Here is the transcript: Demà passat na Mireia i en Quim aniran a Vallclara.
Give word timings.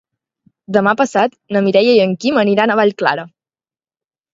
Demà 0.77 0.93
passat 1.01 1.37
na 1.57 1.63
Mireia 1.67 1.95
i 2.01 2.03
en 2.09 2.19
Quim 2.25 2.43
aniran 2.47 2.77
a 2.79 2.83
Vallclara. 2.85 3.33